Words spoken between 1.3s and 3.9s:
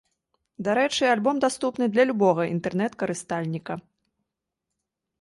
даступны для любога інтэрнэт-карыстальніка.